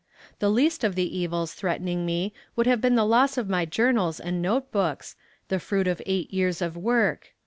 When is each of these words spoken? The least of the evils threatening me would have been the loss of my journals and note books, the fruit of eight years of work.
The 0.39 0.49
least 0.49 0.83
of 0.83 0.95
the 0.95 1.15
evils 1.15 1.53
threatening 1.53 2.07
me 2.07 2.33
would 2.55 2.65
have 2.65 2.81
been 2.81 2.95
the 2.95 3.05
loss 3.05 3.37
of 3.37 3.47
my 3.47 3.65
journals 3.65 4.19
and 4.19 4.41
note 4.41 4.71
books, 4.71 5.15
the 5.47 5.59
fruit 5.59 5.85
of 5.87 6.01
eight 6.07 6.33
years 6.33 6.59
of 6.59 6.75
work. 6.75 7.35